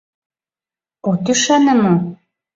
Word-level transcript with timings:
—От 1.09 1.25
ӱшане 1.31 1.73
мо? 1.81 1.93